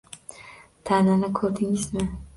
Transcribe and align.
Tanini 0.89 1.29
ko`rdingizmi 1.41 2.11